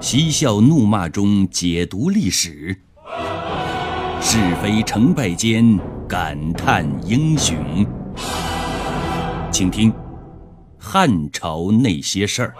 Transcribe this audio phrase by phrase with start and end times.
[0.00, 2.74] 嬉笑怒骂中解读历史，
[4.22, 7.86] 是非成败间感叹英雄。
[9.52, 9.92] 请听
[10.78, 12.54] 《汉朝那些事儿》。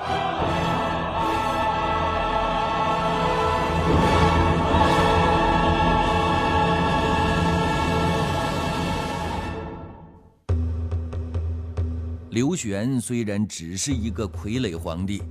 [12.29, 15.23] 刘玄虽然只是一个傀儡皇帝，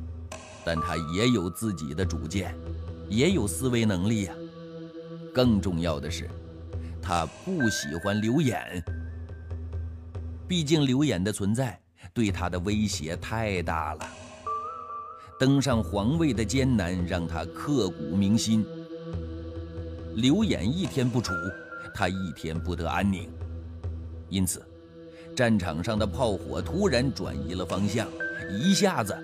[0.71, 2.55] 但他也有自己的主见，
[3.07, 4.33] 也有思维能力呀。
[5.33, 6.29] 更重要的是，
[7.01, 8.61] 他不喜欢刘演。
[10.47, 11.79] 毕竟刘演的存在
[12.13, 14.07] 对他的威胁太大了。
[15.39, 18.63] 登上皇位的艰难让他刻骨铭心。
[20.17, 21.33] 刘演一天不处，
[21.95, 23.27] 他一天不得安宁。
[24.29, 24.63] 因此。
[25.35, 28.07] 战场上的炮火突然转移了方向，
[28.51, 29.17] 一下子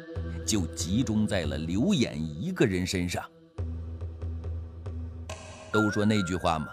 [0.45, 3.23] 就集中在了刘演一个人身上。
[5.71, 6.67] 都说那句话嘛，“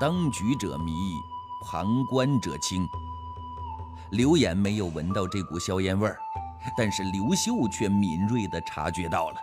[0.00, 0.92] 当局者迷，
[1.64, 2.86] 旁观者清。”
[4.12, 6.18] 刘演没有闻到这股硝烟味儿，
[6.76, 9.36] 但是刘秀却敏锐地察觉到了。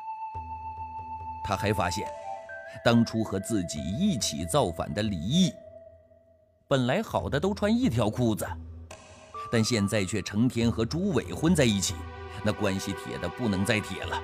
[1.44, 2.08] 他还发现，
[2.83, 5.52] 当初和自己一起造反的李毅，
[6.67, 8.47] 本来好的都穿一条裤子。
[9.52, 11.94] 但现在却成天和朱伟混在一起，
[12.44, 14.22] 那关系铁的不能再铁了。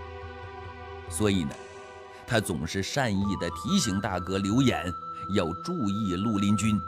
[1.09, 1.55] 所以呢，
[2.27, 4.91] 他总是善意的提醒大哥刘演
[5.33, 6.79] 要注意绿林军，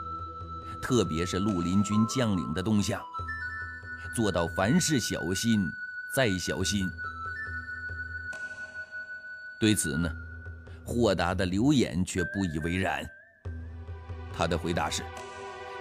[0.80, 3.00] 特别是绿林军将领的动向，
[4.14, 5.68] 做到凡事小心
[6.14, 6.88] 再小心。
[9.58, 10.10] 对此呢，
[10.84, 13.08] 豁达的刘演却不以为然。
[14.32, 15.02] 他的回答是：“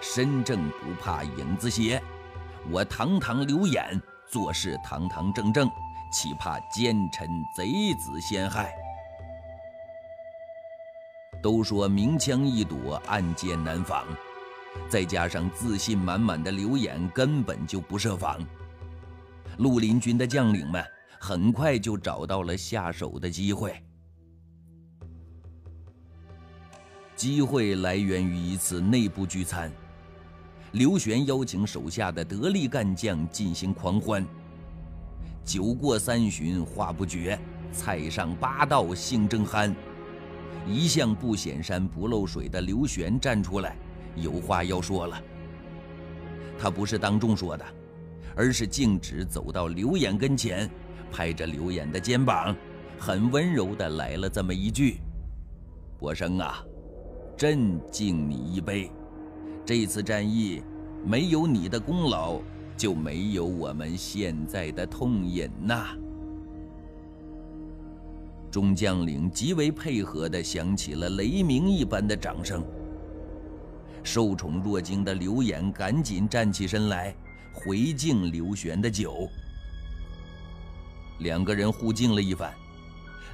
[0.02, 2.02] 身正不怕影子斜。”
[2.70, 4.00] 我堂堂刘演
[4.32, 5.70] 做事堂堂正正，
[6.10, 8.74] 岂怕奸臣贼子陷害？
[11.44, 14.06] 都说明枪易躲，暗箭难防，
[14.88, 18.40] 再加上自信满满的刘演根本就不设防。
[19.58, 20.82] 绿林军的将领们
[21.20, 23.84] 很快就找到了下手的机会。
[27.18, 29.70] 机会来源于一次内部聚餐。
[30.74, 34.26] 刘玄邀请手下的得力干将进行狂欢。
[35.44, 37.38] 酒过三巡话不绝，
[37.74, 39.74] 菜上八道性正酣。
[40.66, 43.76] 一向不显山不漏水的刘玄站出来，
[44.16, 45.22] 有话要说了。
[46.58, 47.66] 他不是当众说的，
[48.36, 50.70] 而是径直走到刘演跟前，
[51.12, 52.56] 拍着刘演的肩膀，
[52.98, 55.00] 很温柔地来了这么一句
[56.00, 56.64] ：“伯生啊，
[57.36, 58.90] 朕敬你一杯。”
[59.66, 60.62] 这次战役
[61.06, 62.40] 没有你的功劳，
[62.76, 65.96] 就没有我们现在的痛饮呐。
[68.50, 72.64] 众将领极为配合地响起了雷鸣一般的掌声。
[74.04, 77.16] 受宠若惊的刘演赶紧站起身来
[77.54, 79.30] 回敬刘玄的酒。
[81.20, 82.52] 两个人互敬了一番，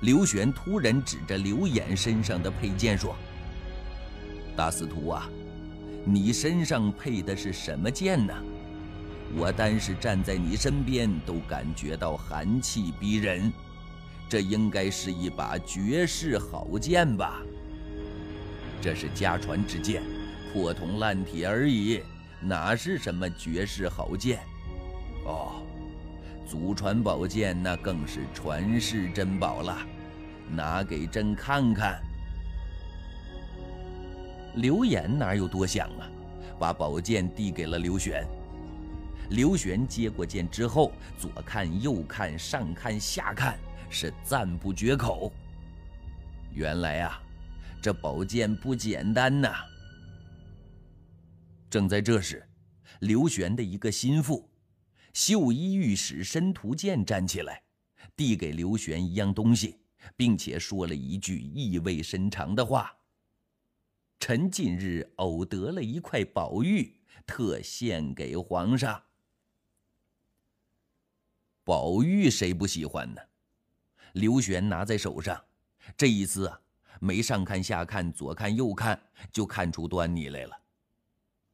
[0.01, 3.16] 刘玄突然指着刘演身上的佩剑说
[4.57, 5.27] ：“大司徒啊！”
[6.09, 8.34] 你身上配的是什么剑呢？
[9.35, 13.51] 我单是站在你身边都感觉到寒气逼人，
[14.29, 17.41] 这应该是一把绝世好剑吧？
[18.81, 20.01] 这是家传之剑，
[20.53, 22.01] 破铜烂铁而已，
[22.40, 24.40] 哪是什么绝世好剑？
[25.25, 25.62] 哦，
[26.47, 29.78] 祖传宝剑那更是传世珍宝了，
[30.50, 32.01] 拿给朕看看。
[34.56, 36.09] 刘演哪有多想啊，
[36.59, 38.28] 把宝剑递给了刘玄。
[39.30, 43.59] 刘玄接过剑之后，左看右看，上看下看，
[43.90, 45.31] 是赞不绝口。
[46.53, 47.22] 原来啊，
[47.81, 49.53] 这宝剑不简单呐。
[51.69, 52.47] 正在这时，
[53.02, 54.50] 刘玄的一个心腹，
[55.14, 57.62] 绣衣御史申屠建站起来，
[58.16, 59.78] 递给刘玄一样东西，
[60.16, 62.97] 并且说了一句意味深长的话。
[64.19, 69.03] 臣近日偶得了一块宝玉，特献给皇上。
[71.64, 73.22] 宝玉谁不喜欢呢？
[74.14, 75.43] 刘玄拿在手上，
[75.96, 76.61] 这一次啊，
[76.99, 78.99] 没上看下看，左看右看，
[79.31, 80.58] 就看出端倪来了。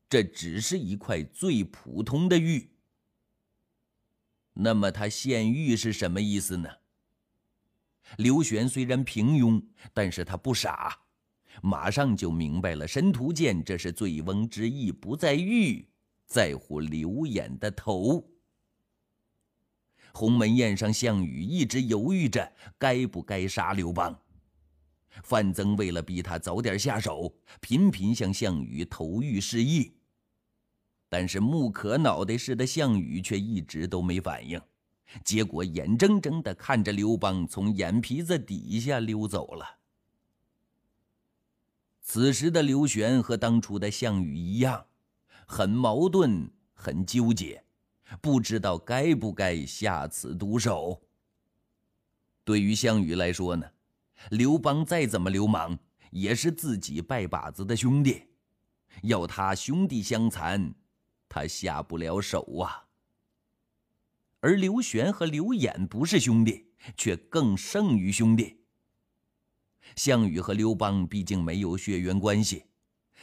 [0.07, 2.69] 这只是一块最普通的玉。
[4.53, 6.69] 那么他献玉是什么意思呢？
[8.17, 9.61] 刘玄虽然平庸，
[9.93, 10.99] 但是他不傻。
[11.61, 15.87] 马上就明白了，申屠建这是醉翁之意不在玉，
[16.25, 18.27] 在乎刘演的头。
[20.13, 24.19] 鸿门宴上，项羽一直犹豫着该不该杀刘邦。
[25.23, 29.93] 范增为了逼他早点下手，频频向项羽投玉示意。
[31.07, 34.59] 但是木可脑袋似的项羽却一直都没反应，
[35.23, 39.65] 结果眼睁睁地看着刘邦从眼皮子底下溜走了。
[42.13, 44.85] 此时的刘玄和当初的项羽一样，
[45.47, 47.65] 很矛盾，很纠结，
[48.21, 51.01] 不知道该不该下此毒手。
[52.43, 53.65] 对于项羽来说呢？
[54.29, 55.75] 刘邦再怎么流氓，
[56.11, 58.27] 也是自己拜把子的兄弟，
[59.01, 60.71] 要他兄弟相残，
[61.27, 62.85] 他下不了手啊。
[64.39, 68.62] 而刘玄和刘演不是兄弟，却更胜于兄弟。
[69.95, 72.65] 项羽和刘邦毕竟没有血缘关系，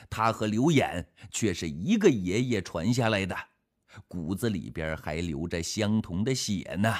[0.08, 3.36] 他和刘演却是一个爷爷传下来的，
[4.06, 6.94] 骨子里边还流着相同的血呢。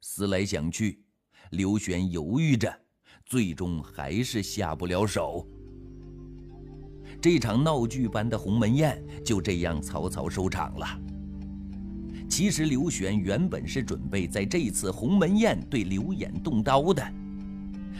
[0.00, 1.02] 思来想去。
[1.50, 2.76] 刘玄犹豫着，
[3.24, 5.46] 最终还是下不了手。
[7.22, 11.00] 这场闹剧般的鸿门宴就这样草草收场了。
[12.28, 17.12] 其实刘玄原本是准备在这次鸿门宴对刘演动刀的，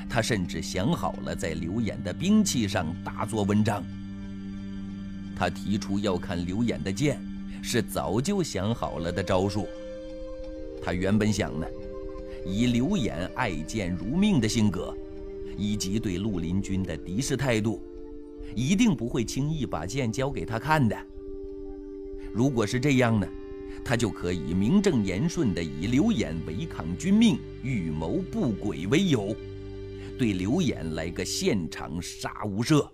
[0.09, 3.85] 他甚至想好了在刘演的兵器上大做文章。
[5.35, 7.21] 他提出要看刘演的剑，
[7.63, 9.67] 是早就想好了的招数。
[10.83, 11.67] 他原本想呢。
[12.49, 14.97] 以刘演爱剑如命的性格，
[15.57, 17.83] 以及对绿林军的敌视态度，
[18.55, 20.97] 一定不会轻易把剑交给他看的。
[22.33, 23.27] 如果是这样呢，
[23.85, 29.35] 他就可以名正言顺地以刘演违抗军命、预谋不轨为由，
[30.19, 32.89] 对刘演来个现场杀无赦。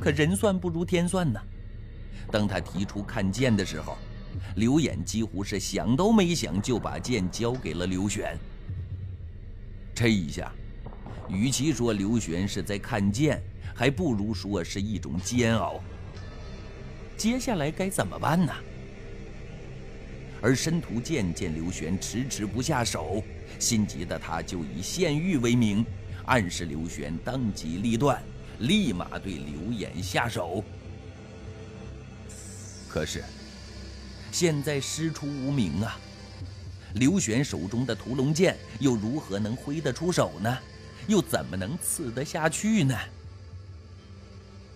[0.00, 1.40] 可人算不如天算呐，
[2.30, 3.96] 当他提出看剑的时候。
[4.56, 8.36] 刘演几乎是想都没想就把剑交给了刘玄。
[9.94, 10.52] 这一下，
[11.28, 13.40] 与其说刘玄是在看剑，
[13.76, 15.80] 还不如说是一种煎熬。
[17.16, 18.52] 接下来该怎么办呢？
[20.42, 23.22] 而申屠见见刘玄迟迟不下手，
[23.64, 25.82] 心急的他就以献玉为名，
[26.26, 28.22] 暗示刘玄当机立断，
[28.58, 30.62] 立马对刘演下手。
[32.86, 33.24] 可是。
[34.30, 35.96] 现在师出无名啊！
[36.94, 40.58] 刘玄手中的屠龙剑又如何能挥得出手呢？
[41.06, 42.98] 又怎么能刺得下去呢？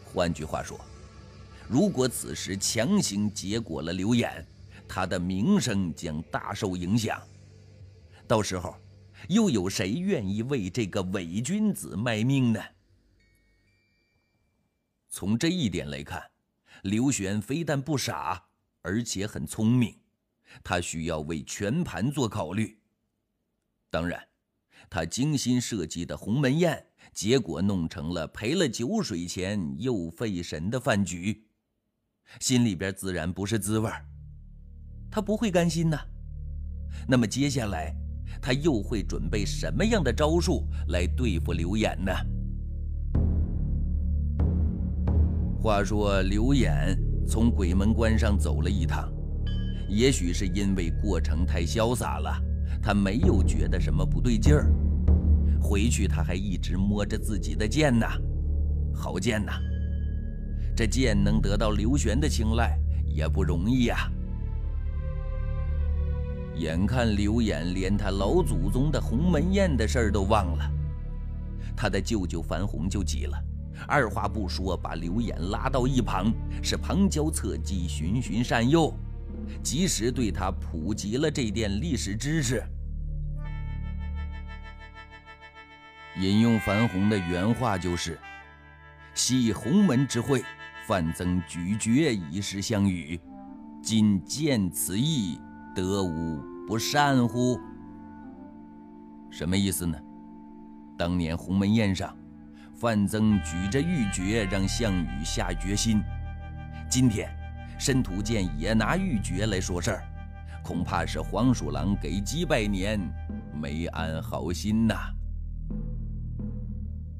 [0.05, 0.81] 换句话说，
[1.69, 4.47] 如果此时强行结果了刘演，
[4.87, 7.21] 他的名声将大受影响。
[8.29, 8.77] 到时候，
[9.29, 12.63] 又有谁愿意为这个伪君子卖命呢？
[15.09, 16.23] 从这一点来看，
[16.83, 18.45] 刘玄非但不傻。
[18.83, 19.95] 而且很聪明，
[20.63, 22.81] 他需要为全盘做考虑。
[23.91, 24.29] 当然，
[24.89, 31.49] 他精心设计的鸿门宴，结果弄成了赔了酒水钱又费神的饭局，
[32.41, 33.91] 心里边自然不是滋味
[35.11, 35.99] 他不会甘心呐。
[37.07, 37.95] 那么接下来，
[38.41, 42.13] 他又会准备什么样的招数来对付刘演呢？
[45.61, 46.99] 话说刘演。
[47.31, 49.13] 从鬼门关上走了一趟，
[49.87, 52.35] 也许是因为过程太潇洒了，
[52.83, 54.73] 他没有觉得什么不对劲儿。
[55.61, 58.07] 回去他还一直摸着自己的剑呢，
[58.95, 59.53] 好剑呐！
[60.75, 64.11] 这剑能得到刘玄的青睐也不容易呀。
[66.59, 70.71] 眼看刘演连他老祖宗的鸿门宴的事儿都忘了，
[71.77, 73.39] 他的舅舅樊宏就急了。
[73.87, 78.93] 二话不说，把刘演拉到一旁，是旁敲侧击、循循善诱，
[79.63, 82.61] 及时对他普及了这点历史知识。
[86.19, 88.19] 引用樊红的原话就是
[89.15, 90.43] ：“昔鸿门之会，
[90.89, 93.21] 范增举绝以示项羽，
[93.81, 95.39] 今见此意，
[95.81, 97.59] 得无不善乎？”
[99.31, 99.99] 什么意思呢？
[100.97, 102.15] 当年鸿门宴上。
[102.81, 106.01] 范增举着玉珏让项羽下决心，
[106.89, 107.29] 今天
[107.77, 110.05] 申屠建也拿玉珏来说事儿，
[110.63, 113.01] 恐怕是黄鼠狼给鸡拜年，
[113.61, 114.95] 没安好心呐。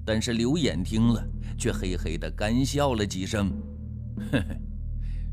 [0.07, 3.51] 但是刘演听了，却嘿嘿的干笑了几声，
[4.31, 4.45] 呵呵，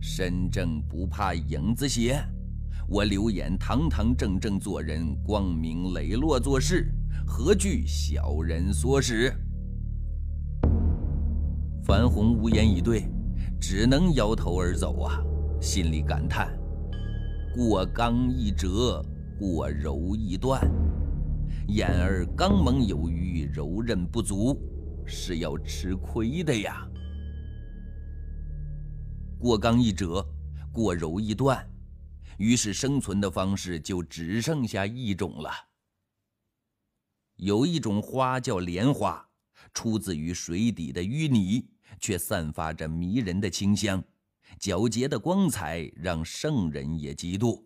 [0.01, 2.19] 身正不怕影子斜，
[2.87, 6.93] 我刘演堂堂正正做人，光明磊落做事，
[7.25, 9.33] 何惧小人唆使？
[11.83, 13.09] 樊红无言以对，
[13.59, 15.19] 只能摇头而走啊，
[15.59, 16.55] 心里感叹：
[17.55, 19.03] 过刚易折，
[19.39, 20.61] 过柔易断。
[21.69, 24.61] 眼儿刚猛有余，柔韧不足，
[25.07, 26.87] 是要吃亏的呀。
[29.39, 30.23] 过刚易折，
[30.71, 31.67] 过柔易断，
[32.37, 35.51] 于是生存的方式就只剩下一种了。
[37.37, 39.29] 有一种花叫莲花，
[39.73, 41.67] 出自于水底的淤泥，
[41.99, 44.03] 却散发着迷人的清香，
[44.59, 47.63] 皎洁的光彩让圣人也嫉妒。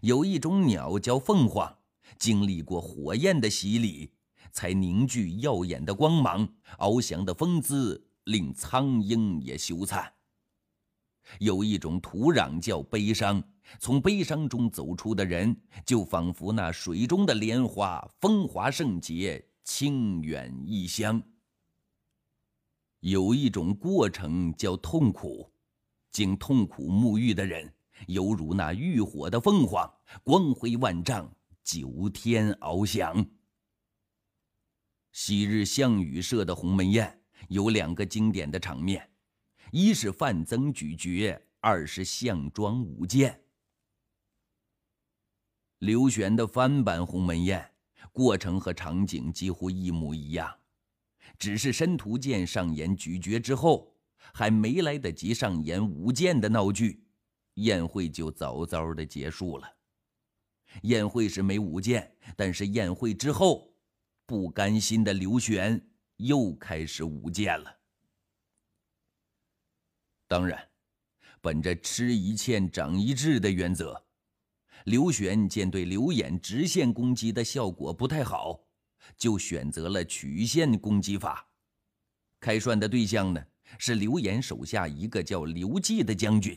[0.00, 1.78] 有一种鸟叫凤凰，
[2.18, 4.12] 经历过火焰的洗礼，
[4.52, 10.15] 才凝聚耀眼的光芒，翱翔的风姿令苍鹰也羞惭。
[11.38, 13.42] 有一种土壤叫悲伤。
[13.80, 21.20] 从悲伤中走出的人，就仿佛那水中的莲花，风华圣洁，清远异香。
[23.00, 25.50] 有一种过程叫痛苦，
[26.12, 27.72] 经痛苦沐浴的人，
[28.06, 29.92] 犹如那浴火的凤凰，
[30.22, 31.28] 光辉万丈，
[31.64, 33.26] 九天翱翔。
[35.10, 39.08] 昔日项羽设的鸿门宴有两个经典的场面，
[39.78, 43.42] 一是范增咀嚼，二是项庄舞剑。
[45.80, 47.72] 刘玄的翻版鸿门宴
[48.10, 50.50] 过程和场景几乎一模一样，
[51.38, 53.94] 只是申屠剑上演咀嚼之后，
[54.32, 57.04] 还没来得及上演舞剑的闹剧，
[57.56, 59.70] 宴会就早早的结束了。
[60.84, 63.70] 宴会是没舞剑，但是宴会之后，
[64.24, 67.75] 不甘心的刘玄又开始舞剑了。
[70.28, 70.68] 当然，
[71.40, 74.04] 本着吃一堑长一智的原则。
[74.84, 78.60] 刘玄见对刘演直线攻击的效果不太好，
[79.16, 81.48] 就选择了曲线攻击法。
[82.40, 83.44] 开涮的对象呢
[83.78, 86.56] 是刘演手下一个叫刘季的将军。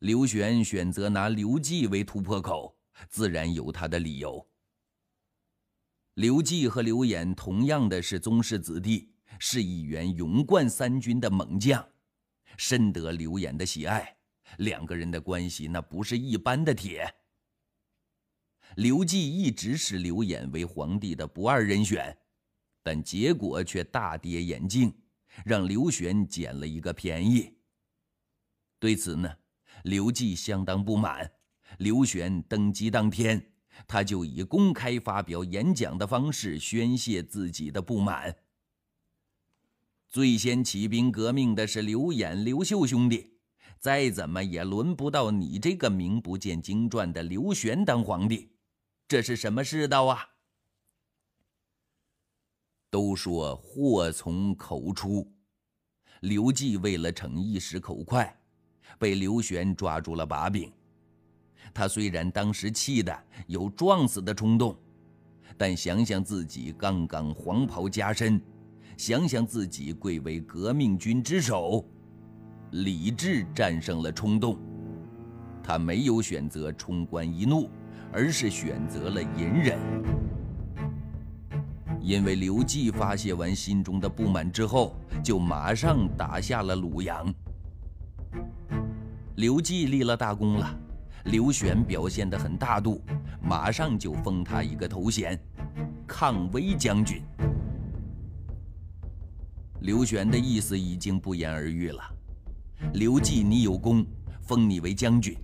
[0.00, 2.76] 刘玄选择拿刘季为突破口，
[3.08, 4.48] 自然有他的理由。
[6.14, 11.86] 刘季和刘演同样的是宗室子弟，是一员勇冠三军的猛将，
[12.56, 14.16] 深得刘演的喜爱。
[14.58, 17.14] 两个人的关系那不是一般的铁。
[18.76, 22.16] 刘季一直视刘演为皇帝的不二人选，
[22.82, 24.92] 但结果却大跌眼镜，
[25.44, 27.54] 让刘玄捡了一个便宜。
[28.78, 29.30] 对此呢，
[29.84, 31.30] 刘季相当不满。
[31.78, 33.52] 刘玄登基当天，
[33.86, 38.34] 他就以公开发表演讲的方式宣泄自己的不满。
[40.08, 43.34] 最先起兵革命的是刘演、刘秀兄弟。
[43.78, 48.50] 再怎么也轮不到你这个名不见经传的刘玄当皇帝，
[49.06, 50.18] 这是什么世道啊？
[52.90, 55.30] 都说祸从口出，
[56.22, 58.36] 刘季为了逞一时口快，
[58.98, 60.72] 被刘玄抓住了把柄。
[61.72, 64.76] 他虽然当时气得有撞死的冲动，
[65.56, 68.42] 但想想自己刚刚黄袍加身，
[68.98, 71.88] 想想自己贵为革命军之首。
[72.72, 74.58] 理智战胜了冲动，
[75.62, 77.70] 他没有选择冲冠一怒，
[78.12, 79.78] 而是选择了隐忍。
[82.00, 87.32] 因为刘季发泄完心中的不满之后，就马上打下了鲁阳。
[89.36, 90.76] 刘季立了大功了，
[91.26, 93.00] 刘玄表现得很大度，
[93.40, 95.38] 马上就封他一个头衔——
[96.04, 97.22] 抗威将军。
[99.80, 102.02] 刘玄的意思已经不言而喻了。
[102.94, 104.04] 刘季，你有功，
[104.42, 105.36] 封你为将军，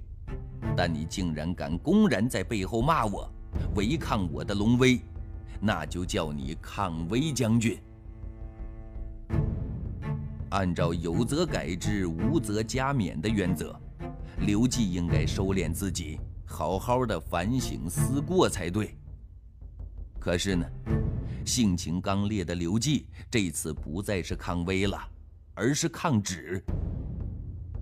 [0.76, 3.30] 但你竟然敢公然在背后骂我，
[3.74, 5.00] 违抗我的龙威，
[5.60, 7.78] 那就叫你抗威将军。
[10.50, 13.74] 按照有则改之，无则加勉的原则，
[14.40, 18.96] 刘季应该收敛自己，好好的反省思过才对。
[20.20, 20.66] 可是呢，
[21.44, 24.98] 性情刚烈的刘季这次不再是抗威了，
[25.54, 26.64] 而是抗旨。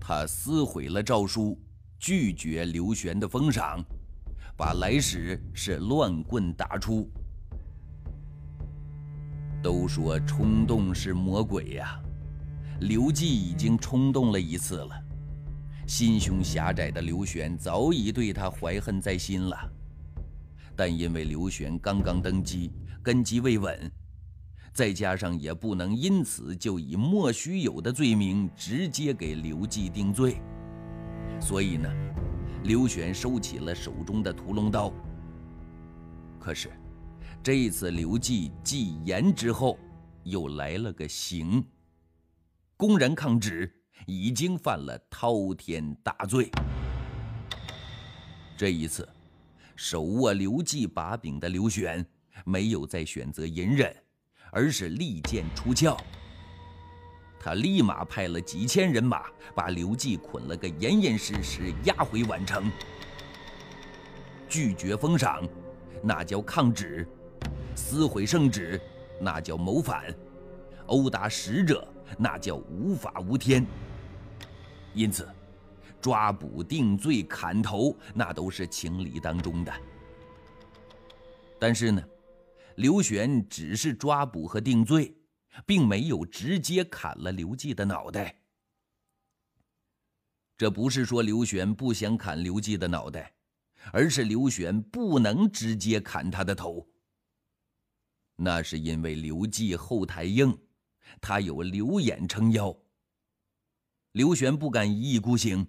[0.00, 1.56] 他撕毁了诏书，
[1.98, 3.82] 拒绝刘玄的封赏，
[4.56, 7.08] 把来使是乱棍打出。
[9.62, 12.02] 都说冲动是魔鬼呀，
[12.80, 14.90] 刘季已经冲动了一次了。
[15.86, 19.56] 心胸狭窄的刘玄早已对他怀恨在心了，
[20.74, 23.90] 但因为刘玄刚刚登基，根基未稳。
[24.72, 30.40] 再加上也不能因此就以莫须有的罪名直接给刘季定罪，
[31.38, 31.90] 所以呢，
[32.64, 34.90] 刘玄收起了手中的屠龙刀。
[36.40, 36.70] 可是，
[37.42, 39.78] 这一次刘季继言之后，
[40.24, 41.62] 又来了个刑，
[42.78, 43.70] 公然抗旨，
[44.06, 46.50] 已经犯了滔天大罪。
[48.56, 49.06] 这一次，
[49.76, 52.04] 手握刘季把柄的刘玄
[52.44, 53.94] 没有再选择隐忍，
[54.50, 55.96] 而是利剑出鞘。
[57.38, 62.70] 他立马派了几千人马，把刘季捆了个严严实实，押回宛城。
[64.48, 65.42] 拒绝封赏，
[66.02, 67.04] 那叫抗旨；
[67.74, 68.80] 撕毁圣旨，
[69.20, 70.04] 那叫谋反；
[70.86, 73.66] 殴打使者，那叫无法无天。
[74.94, 75.26] 因此，
[76.00, 79.72] 抓捕、定罪、砍头，那都是情理当中的。
[81.58, 82.02] 但是呢，
[82.76, 85.16] 刘玄只是抓捕和定罪。
[85.66, 88.42] 并没有直接砍了刘季的脑袋。
[90.56, 93.34] 这不是说刘玄不想砍刘季的脑袋，
[93.92, 96.88] 而是刘玄不能直接砍他的头。
[98.36, 100.56] 那是因为刘季后台硬，
[101.20, 102.74] 他有刘演撑腰。
[104.12, 105.66] 刘玄不敢一意孤行，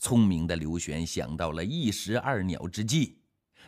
[0.00, 3.22] 聪明的刘玄想到了一石二鸟之计，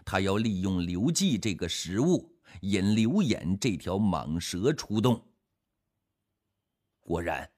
[0.05, 2.34] 他要利用刘季这个食物。
[2.63, 5.27] 引刘演这条蟒蛇出动。
[7.01, 7.51] 果然，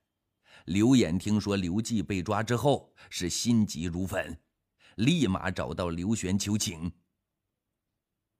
[0.64, 4.36] 刘演听说刘季被抓之后，是心急如焚，
[4.96, 6.90] 立马找到刘玄求情。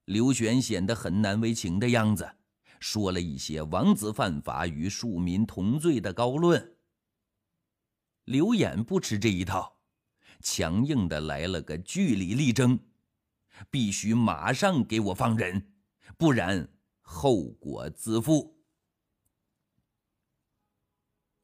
[0.07, 2.37] 刘玄显得很难为情的样子，
[2.81, 6.77] 说了一些王子犯法与庶民同罪的高论。
[8.25, 9.79] 刘演不吃这一套，
[10.41, 12.79] 强硬的来了个据理力争，
[13.71, 15.75] 必须马上给我放人。
[16.17, 16.69] 不然，
[17.01, 18.57] 后果自负。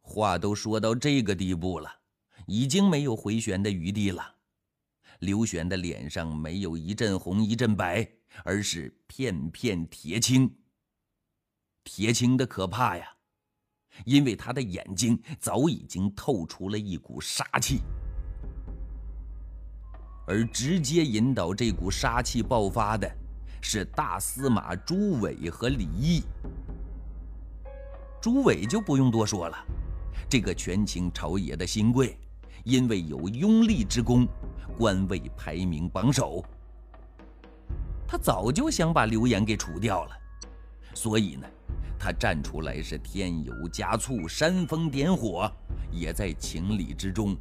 [0.00, 1.90] 话都说到这个地步了，
[2.46, 4.36] 已经没有回旋的余地了。
[5.20, 8.08] 刘玄的脸上没有一阵红一阵白，
[8.44, 10.52] 而是片片铁青。
[11.84, 13.16] 铁青的可怕呀，
[14.04, 17.80] 因为他的眼睛早已经透出了一股杀气，
[20.26, 23.21] 而直接引导这股杀气爆发的。
[23.62, 26.24] 是大司马朱伟和李毅。
[28.20, 29.56] 朱伟就不用多说了，
[30.28, 32.18] 这个权倾朝野的新贵，
[32.64, 34.26] 因为有拥立之功，
[34.76, 36.44] 官位排名榜首。
[38.06, 40.10] 他早就想把刘演给除掉了，
[40.92, 41.48] 所以呢，
[41.98, 45.50] 他站出来是添油加醋、煽风点火，
[45.90, 47.36] 也在情理之中。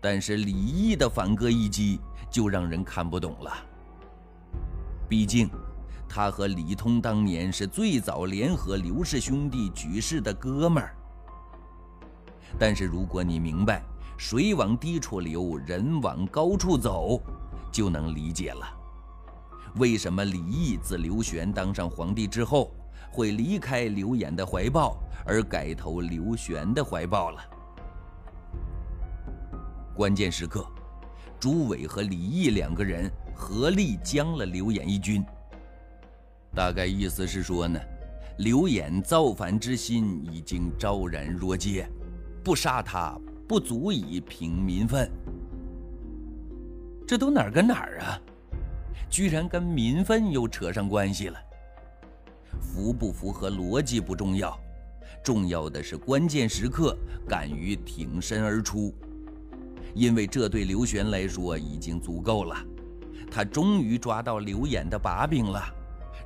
[0.00, 3.65] 但是李毅的反戈一击，就让人看不懂了。
[5.08, 5.48] 毕竟，
[6.08, 10.94] 他和李通当年是最早联合刘氏兄弟举事的哥们儿。
[12.58, 13.82] 但是，如果你明白
[14.16, 17.20] “水往低处流，人往高处走”，
[17.70, 18.66] 就能理解了，
[19.76, 22.72] 为什么李毅自刘玄当上皇帝之后，
[23.12, 27.40] 会离开刘演的怀抱，而改投刘玄的怀抱了。
[29.94, 30.66] 关键时刻，
[31.38, 33.10] 朱伟和李毅两个人。
[33.36, 35.22] 合力将了刘演一军。
[36.54, 37.78] 大概意思是说呢，
[38.38, 41.86] 刘演造反之心已经昭然若揭，
[42.42, 45.08] 不杀他不足以平民愤。
[47.06, 48.18] 这都哪儿跟哪儿啊？
[49.10, 51.38] 居然跟民愤又扯上关系了。
[52.60, 54.58] 符不符合逻辑不重要，
[55.22, 56.96] 重要的是关键时刻
[57.28, 58.92] 敢于挺身而出，
[59.94, 62.56] 因为这对刘玄来说已经足够了。
[63.30, 65.62] 他终于抓到刘演的把柄了，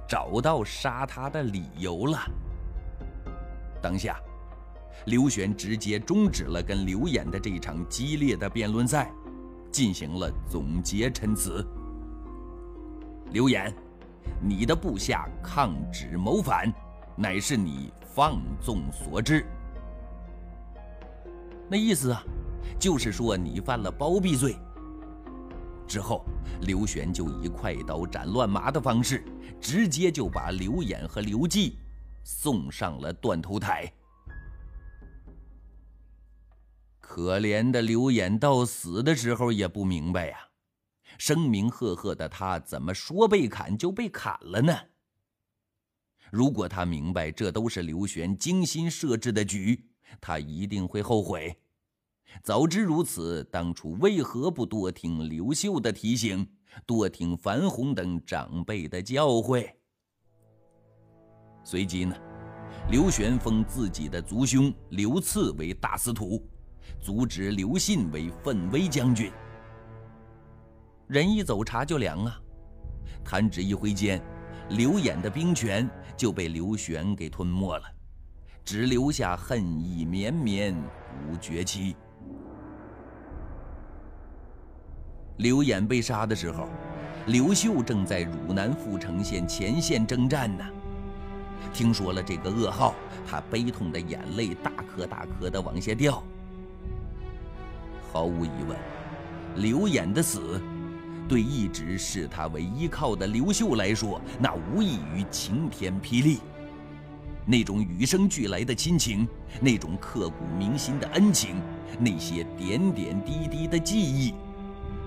[0.08, 2.18] 找到杀他的理由了。
[3.82, 4.20] 当下，
[5.06, 9.10] 刘玄直接终止了跟刘演的这场激烈的辩论赛，
[9.72, 11.66] 进行了总结陈词。
[13.32, 13.74] 刘演，
[14.40, 16.72] 你的部下抗旨谋反，
[17.16, 19.46] 乃是你放纵所致。
[21.68, 22.22] 那意思啊，
[22.78, 24.56] 就是说你犯了包庇罪。
[25.90, 26.24] 之后，
[26.60, 29.24] 刘玄就以快刀斩乱麻的方式，
[29.60, 31.78] 直接就把刘演和刘季
[32.22, 33.92] 送上了断头台。
[37.00, 40.38] 可怜的刘演到死的时候也不明白呀，
[41.18, 44.72] 声名赫赫的他怎么说被砍就被砍了呢？
[46.30, 51.60] 如果他明白这都是刘玄精心设置的局，他一定会后悔。
[52.42, 56.46] 早知如此，当初为何不多听刘秀的提醒，
[56.86, 59.68] 多听樊洪等长辈的教诲？
[61.62, 62.16] 随即呢，
[62.90, 66.42] 刘玄封自己的族兄刘赐为大司徒，
[67.00, 69.30] 族侄刘信为奋威将军。
[71.06, 72.40] 人一走茶就凉啊，
[73.22, 74.22] 弹指一挥间，
[74.70, 77.82] 刘演的兵权就被刘玄给吞没了，
[78.64, 80.74] 只留下恨意绵绵
[81.28, 81.96] 无绝期。
[85.40, 86.68] 刘演被杀的时候，
[87.26, 90.62] 刘秀正在汝南阜城县前线征战呢。
[91.72, 92.94] 听说了这个噩耗，
[93.26, 96.22] 他悲痛的眼泪大颗大颗的往下掉。
[98.12, 98.76] 毫无疑问，
[99.56, 100.60] 刘演的死，
[101.26, 106.40] 对一直视他为依靠的刘秀来说，那无异于晴天霹雳。
[107.46, 109.26] 那种与生俱来的亲情，
[109.58, 111.56] 那种刻骨铭心的恩情，
[111.98, 114.34] 那些点点滴滴的记忆，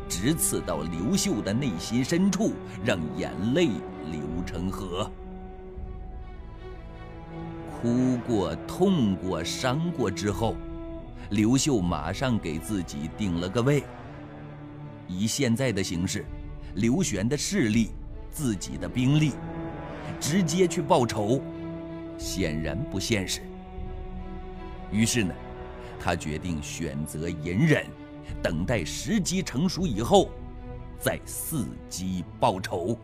[0.08, 3.68] 直刺到刘秀的内心深处，让眼泪
[4.12, 5.10] 流成河。
[7.72, 10.56] 哭过、痛过、伤过之后，
[11.32, 13.84] 刘秀马上给自己定了个位。
[15.08, 16.26] 以现在的形势，
[16.76, 17.92] 刘玄的势力、
[18.32, 19.34] 自己的兵力，
[20.20, 21.42] 直接去报仇，
[22.18, 23.42] 显然不现实。
[24.92, 25.34] 于是呢，
[26.00, 27.86] 他决定选择隐忍，
[28.42, 30.30] 等待时机成熟以后，
[31.00, 32.98] 再伺机报仇。